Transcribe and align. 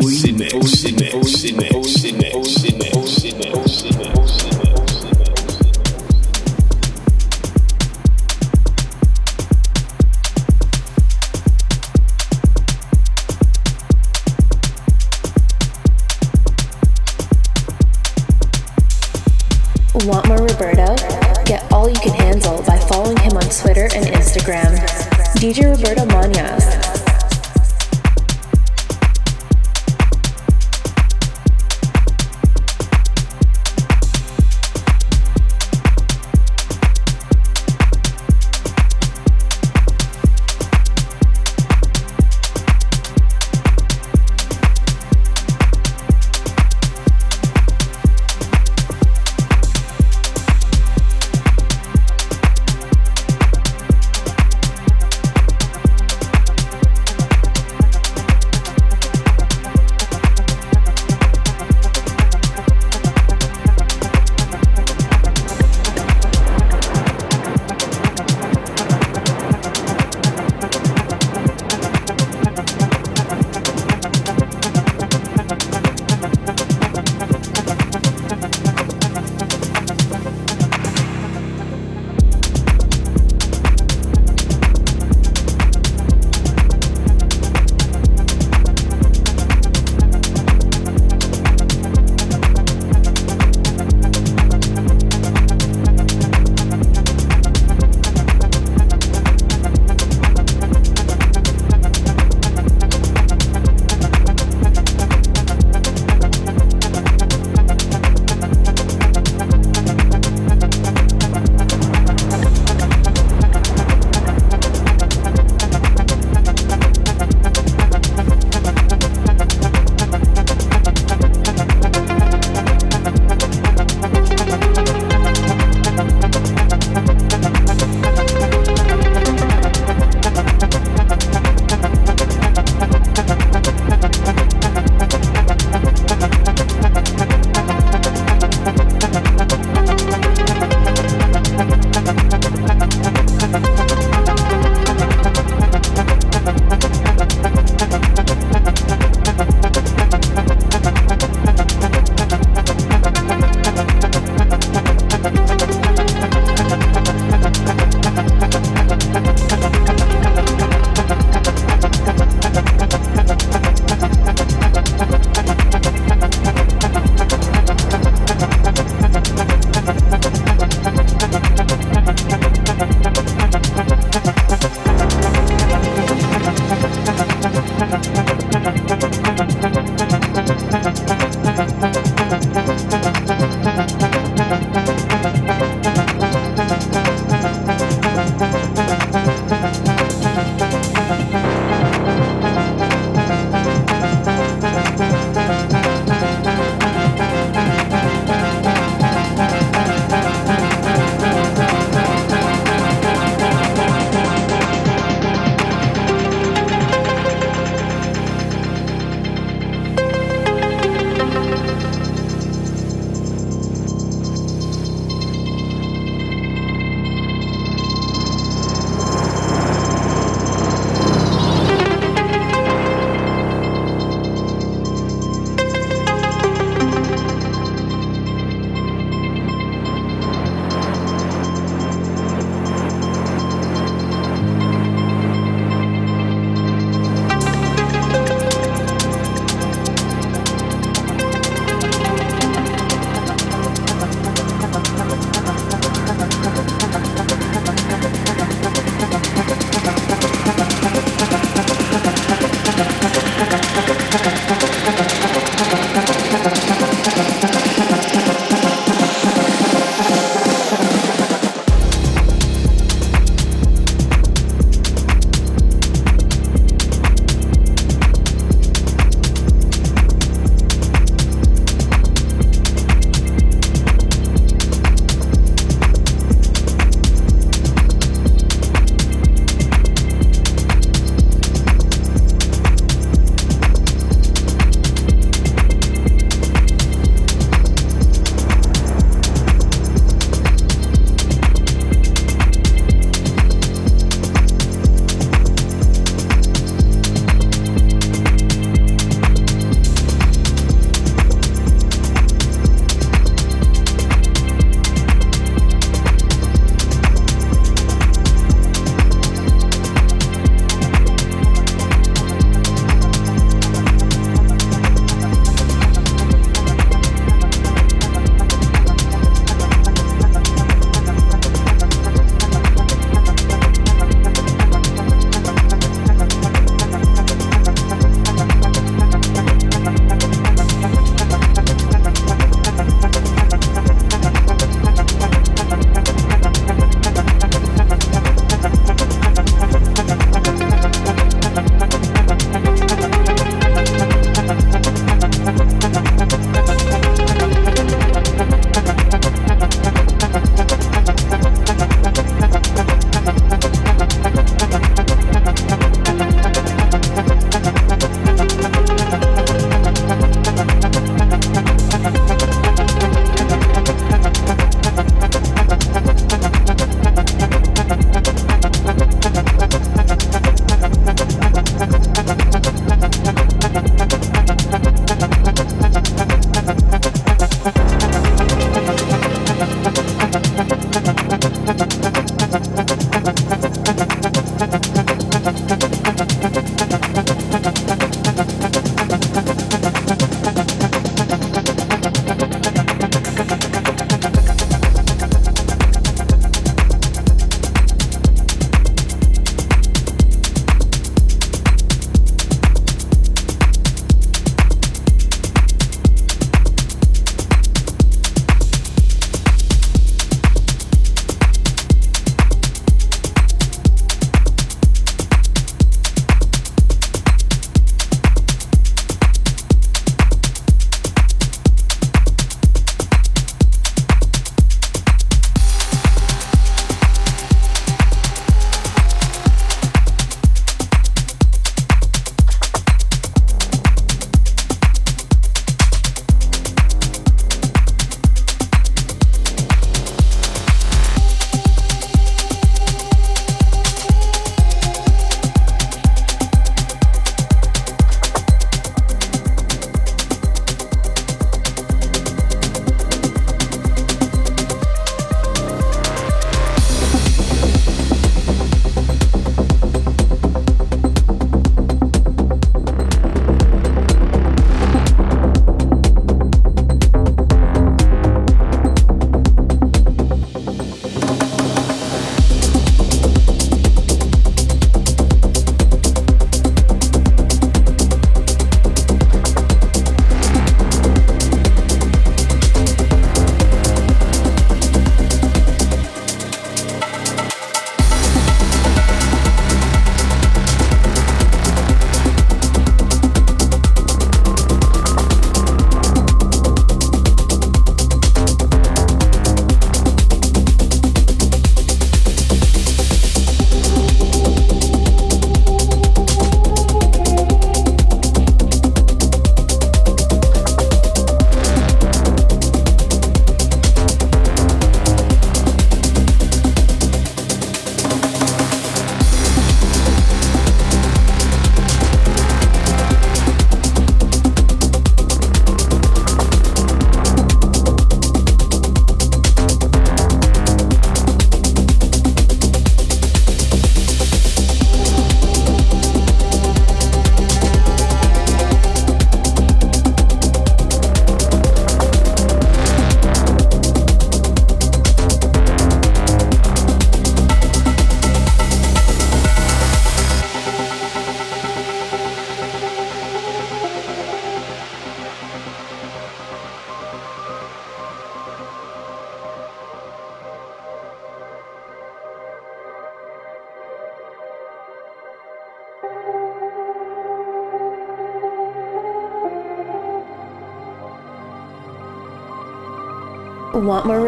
fully 0.00 0.32
mixed, 0.32 0.73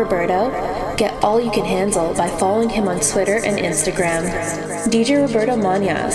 Roberto? 0.06 0.94
Get 0.96 1.12
all 1.24 1.40
you 1.40 1.50
can 1.50 1.64
handle 1.64 2.14
by 2.14 2.28
following 2.28 2.68
him 2.68 2.86
on 2.86 3.00
Twitter 3.00 3.38
and 3.44 3.58
Instagram. 3.58 4.22
DJ 4.86 5.20
Roberto 5.20 5.56
Manias. 5.56 6.14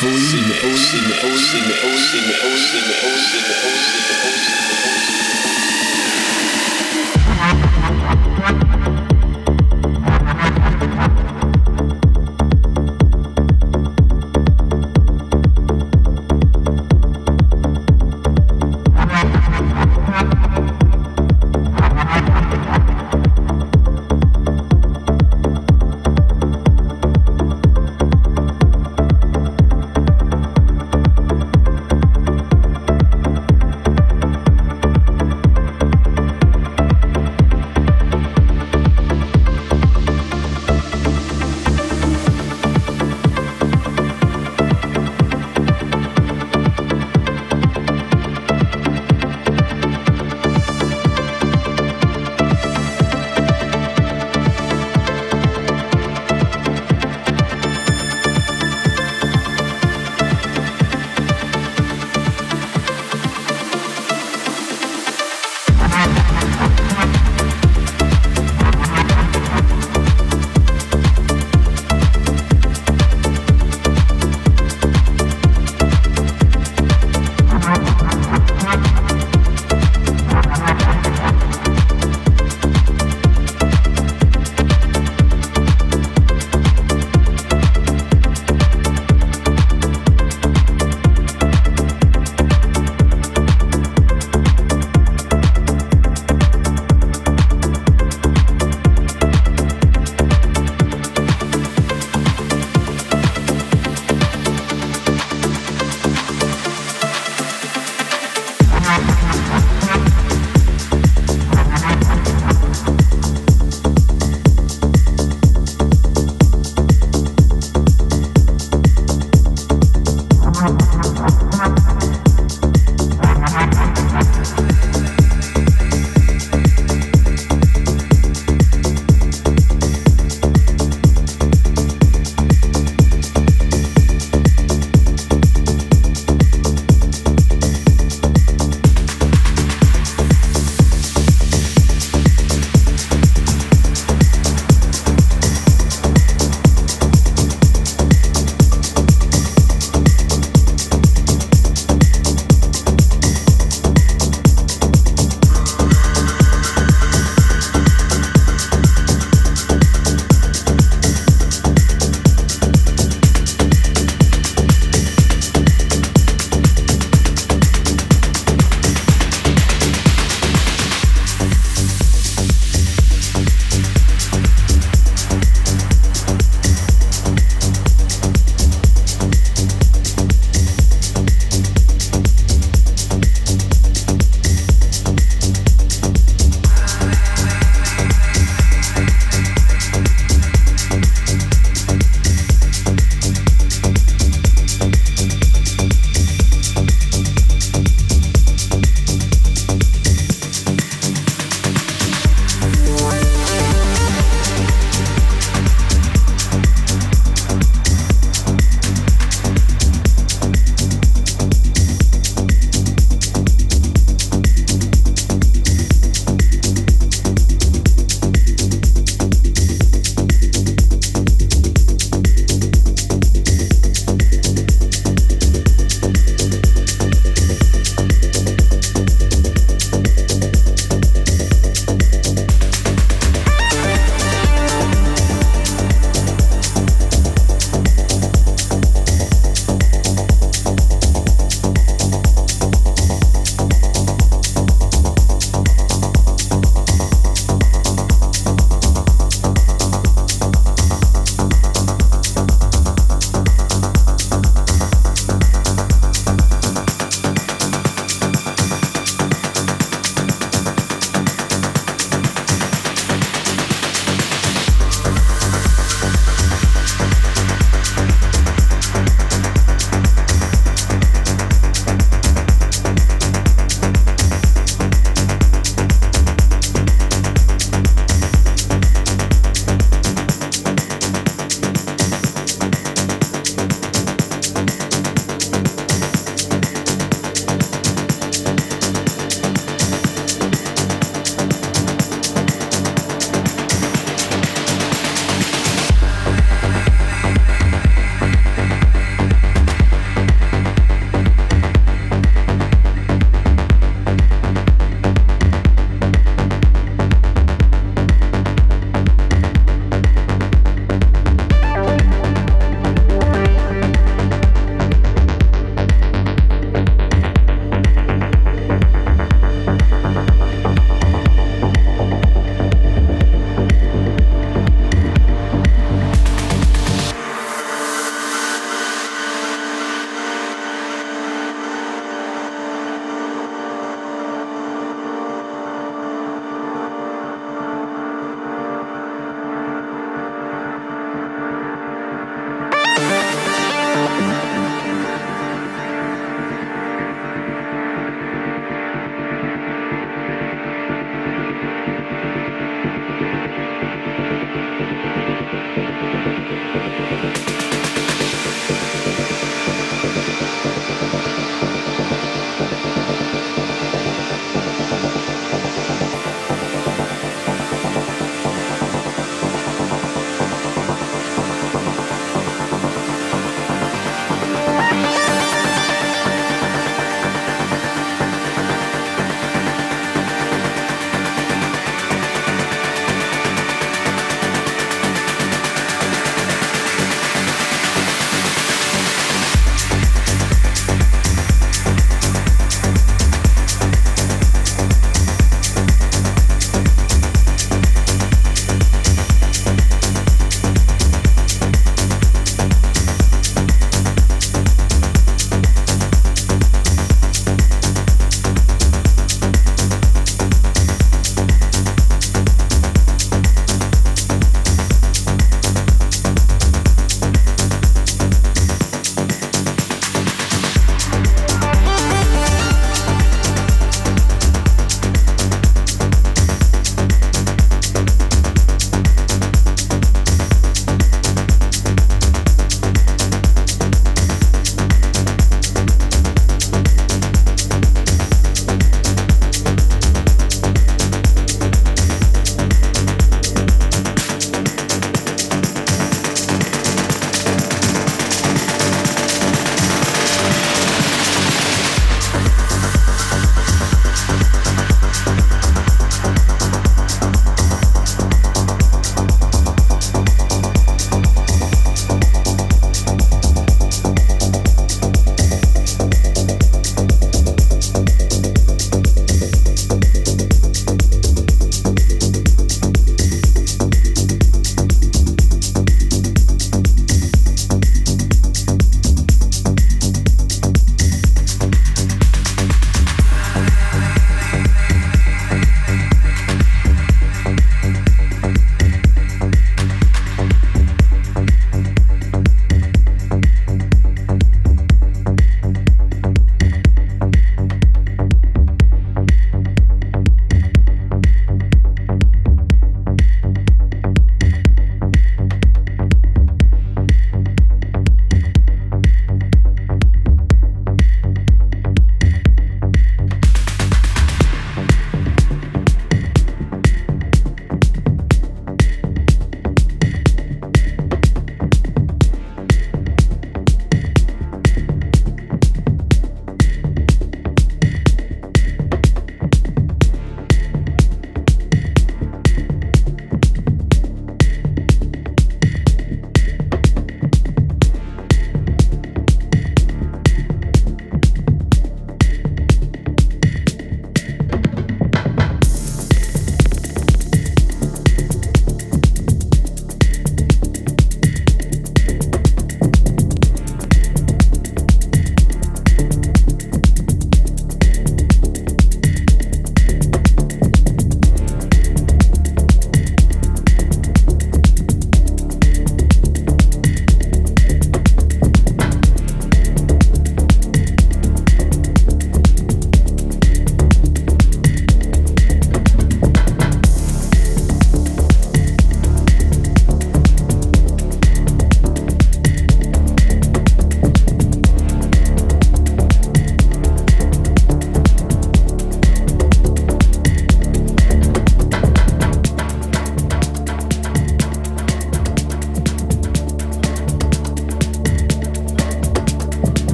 Single 0.00 0.40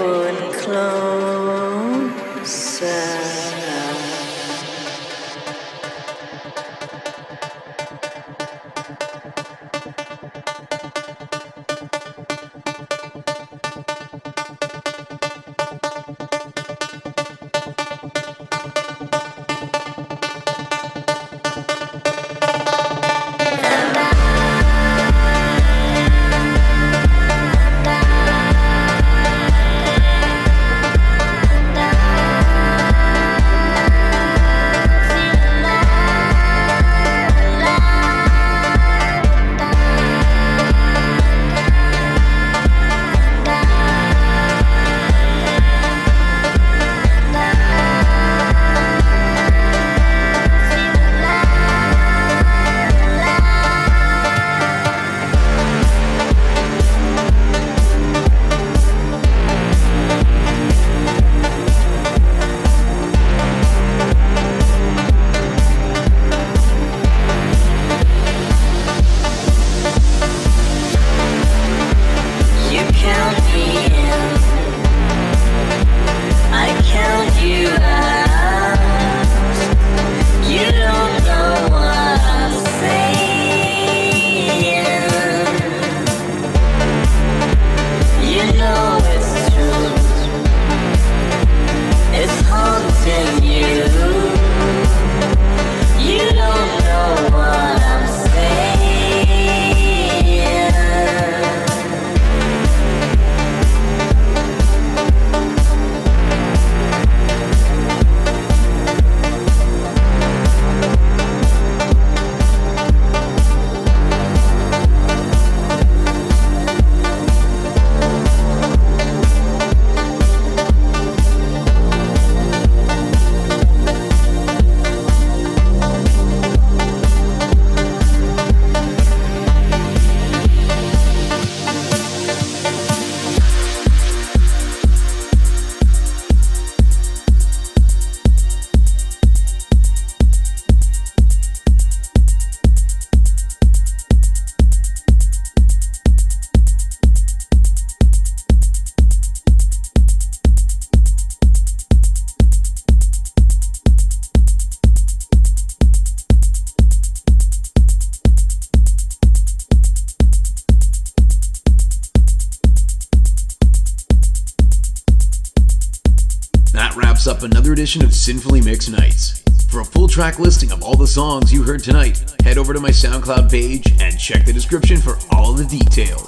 Sinfully 168.21 168.61
Mixed 168.61 168.91
Nights. 168.91 169.41
For 169.71 169.79
a 169.79 169.83
full 169.83 170.07
track 170.07 170.37
listing 170.37 170.71
of 170.71 170.83
all 170.83 170.95
the 170.95 171.07
songs 171.07 171.51
you 171.51 171.63
heard 171.63 171.81
tonight, 171.81 172.23
head 172.43 172.59
over 172.59 172.71
to 172.71 172.79
my 172.79 172.91
SoundCloud 172.91 173.49
page 173.49 173.83
and 173.99 174.15
check 174.19 174.45
the 174.45 174.53
description 174.53 175.01
for 175.01 175.17
all 175.31 175.53
the 175.53 175.65
details. 175.65 176.27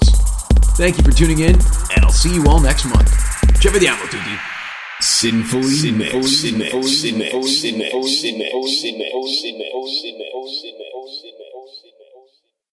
Thank 0.75 0.97
you 0.97 1.03
for 1.03 1.11
tuning 1.11 1.41
in, 1.41 1.53
and 1.53 2.03
I'll 2.03 2.11
see 2.11 2.33
you 2.33 2.47
all 2.47 2.59
next 2.59 2.85
month. 2.85 3.11
Ci 3.59 3.69
vediamo 3.69 4.07
tutti. 4.09 4.35
Sinfully. 5.01 5.69
Sinfully 5.69 7.11
Mixed. 7.11 7.43